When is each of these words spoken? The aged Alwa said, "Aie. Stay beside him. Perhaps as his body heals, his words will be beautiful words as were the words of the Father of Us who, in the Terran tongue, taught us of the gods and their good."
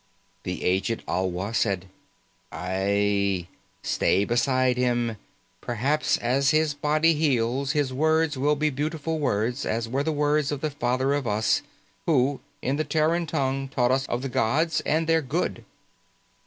The 0.41 0.63
aged 0.63 1.03
Alwa 1.07 1.53
said, 1.53 1.85
"Aie. 2.51 3.47
Stay 3.83 4.25
beside 4.25 4.75
him. 4.75 5.15
Perhaps 5.61 6.17
as 6.17 6.49
his 6.49 6.73
body 6.73 7.13
heals, 7.13 7.73
his 7.73 7.93
words 7.93 8.35
will 8.35 8.55
be 8.55 8.71
beautiful 8.71 9.19
words 9.19 9.63
as 9.63 9.87
were 9.87 10.01
the 10.01 10.11
words 10.11 10.51
of 10.51 10.61
the 10.61 10.71
Father 10.71 11.13
of 11.13 11.27
Us 11.27 11.61
who, 12.07 12.39
in 12.63 12.77
the 12.77 12.83
Terran 12.83 13.27
tongue, 13.27 13.67
taught 13.67 13.91
us 13.91 14.07
of 14.07 14.23
the 14.23 14.27
gods 14.29 14.81
and 14.87 15.05
their 15.05 15.21
good." 15.21 15.63